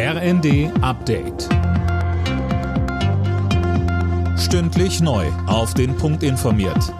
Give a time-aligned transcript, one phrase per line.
[0.00, 1.48] RND Update.
[4.38, 5.26] Stündlich neu.
[5.48, 6.94] Auf den Punkt informiert.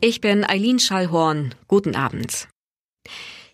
[0.00, 1.54] Ich bin Eileen Schallhorn.
[1.68, 2.48] Guten Abend.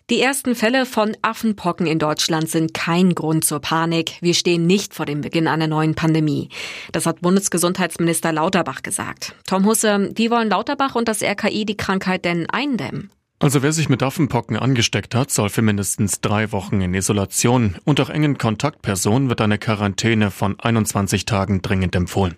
[0.09, 4.13] Die ersten Fälle von Affenpocken in Deutschland sind kein Grund zur Panik.
[4.21, 6.49] Wir stehen nicht vor dem Beginn einer neuen Pandemie.
[6.93, 9.35] Das hat Bundesgesundheitsminister Lauterbach gesagt.
[9.45, 13.11] Tom Husse, wie wollen Lauterbach und das RKI die Krankheit denn eindämmen?
[13.39, 17.99] Also wer sich mit Affenpocken angesteckt hat, soll für mindestens drei Wochen in Isolation und
[17.99, 22.35] auch engen Kontaktpersonen wird eine Quarantäne von 21 Tagen dringend empfohlen.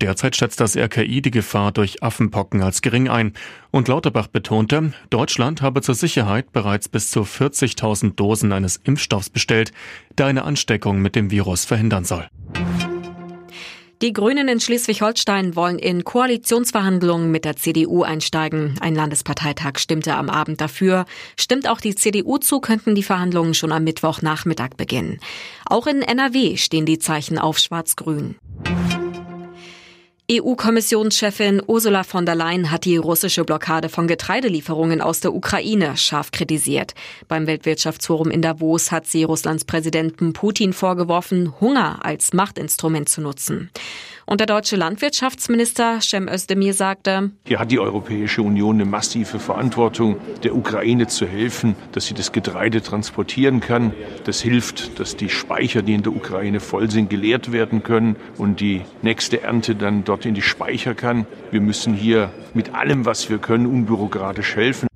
[0.00, 3.34] Derzeit schätzt das RKI die Gefahr durch Affenpocken als gering ein.
[3.70, 9.72] Und Lauterbach betonte, Deutschland habe zur Sicherheit bereits bis zu 40.000 Dosen eines Impfstoffs bestellt,
[10.16, 12.28] der eine Ansteckung mit dem Virus verhindern soll.
[14.02, 18.76] Die Grünen in Schleswig-Holstein wollen in Koalitionsverhandlungen mit der CDU einsteigen.
[18.80, 21.04] Ein Landesparteitag stimmte am Abend dafür.
[21.36, 25.20] Stimmt auch die CDU zu, könnten die Verhandlungen schon am Mittwochnachmittag beginnen.
[25.66, 28.36] Auch in NRW stehen die Zeichen auf Schwarz-Grün.
[30.32, 36.30] EU-Kommissionschefin Ursula von der Leyen hat die russische Blockade von Getreidelieferungen aus der Ukraine scharf
[36.30, 36.94] kritisiert.
[37.26, 43.70] Beim Weltwirtschaftsforum in Davos hat sie Russlands Präsidenten Putin vorgeworfen, Hunger als Machtinstrument zu nutzen.
[44.30, 50.18] Und der deutsche Landwirtschaftsminister Cem Özdemir sagte, Hier hat die Europäische Union eine massive Verantwortung,
[50.44, 53.92] der Ukraine zu helfen, dass sie das Getreide transportieren kann.
[54.26, 58.60] Das hilft, dass die Speicher, die in der Ukraine voll sind, geleert werden können und
[58.60, 61.26] die nächste Ernte dann dort in die Speicher kann.
[61.50, 64.89] Wir müssen hier mit allem, was wir können, unbürokratisch helfen.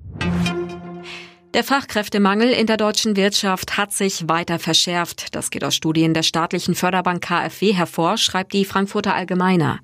[1.55, 5.33] Der Fachkräftemangel in der deutschen Wirtschaft hat sich weiter verschärft.
[5.33, 9.79] Das geht aus Studien der staatlichen Förderbank KfW hervor, schreibt die Frankfurter Allgemeiner.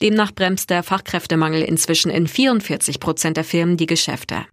[0.00, 4.46] Demnach bremst der Fachkräftemangel inzwischen in 44 Prozent der Firmen die Geschäfte.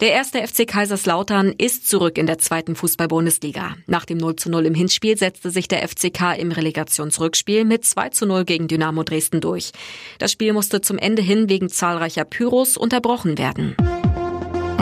[0.00, 3.76] Der erste FC Kaiserslautern ist zurück in der zweiten Fußball-Bundesliga.
[3.86, 8.10] Nach dem 0 zu 0 im Hinspiel setzte sich der FCK im Relegationsrückspiel mit 2
[8.10, 9.72] zu 0 gegen Dynamo Dresden durch.
[10.18, 13.74] Das Spiel musste zum Ende hin wegen zahlreicher Pyros unterbrochen werden.